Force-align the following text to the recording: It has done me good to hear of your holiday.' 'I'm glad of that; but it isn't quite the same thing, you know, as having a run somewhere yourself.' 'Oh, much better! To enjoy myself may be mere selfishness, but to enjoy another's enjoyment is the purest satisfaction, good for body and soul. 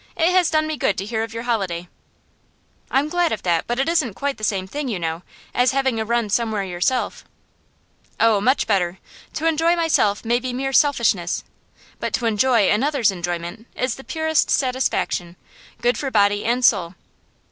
It 0.15 0.29
has 0.31 0.49
done 0.49 0.65
me 0.65 0.77
good 0.77 0.97
to 0.97 1.05
hear 1.05 1.21
of 1.21 1.31
your 1.31 1.43
holiday.' 1.43 1.87
'I'm 2.89 3.07
glad 3.07 3.31
of 3.31 3.43
that; 3.43 3.67
but 3.67 3.77
it 3.77 3.87
isn't 3.87 4.15
quite 4.15 4.37
the 4.39 4.43
same 4.43 4.65
thing, 4.65 4.87
you 4.87 4.97
know, 4.97 5.21
as 5.53 5.73
having 5.73 5.99
a 5.99 6.05
run 6.05 6.31
somewhere 6.31 6.63
yourself.' 6.63 7.23
'Oh, 8.19 8.41
much 8.41 8.65
better! 8.65 8.97
To 9.33 9.45
enjoy 9.45 9.75
myself 9.75 10.25
may 10.25 10.39
be 10.39 10.53
mere 10.53 10.73
selfishness, 10.73 11.43
but 11.99 12.13
to 12.15 12.25
enjoy 12.25 12.67
another's 12.71 13.11
enjoyment 13.11 13.67
is 13.75 13.93
the 13.93 14.03
purest 14.03 14.49
satisfaction, 14.49 15.35
good 15.83 15.99
for 15.99 16.09
body 16.09 16.45
and 16.45 16.65
soul. 16.65 16.95